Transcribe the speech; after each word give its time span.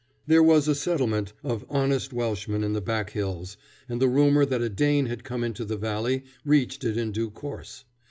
There 0.25 0.41
was 0.41 0.67
a 0.67 0.73
settlement 0.73 1.33
of 1.43 1.63
honest 1.69 2.11
Welshmen 2.11 2.63
in 2.63 2.73
the 2.73 2.81
back 2.81 3.11
hills, 3.11 3.55
and 3.87 4.01
the 4.01 4.07
rumor 4.09 4.45
that 4.45 4.59
a 4.63 4.67
Dane 4.67 5.05
had 5.05 5.23
come 5.23 5.43
into 5.43 5.63
the 5.63 5.77
valley 5.77 6.23
reached 6.43 6.83
it 6.83 6.97
in 6.97 7.11
due 7.11 7.29
course. 7.29 7.85